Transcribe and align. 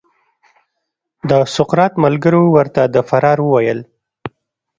د 1.29 1.31
سقراط 1.55 1.93
ملګریو 2.03 2.53
ورته 2.55 2.81
د 2.93 2.95
فرار 3.09 3.37
وویل. 3.41 3.79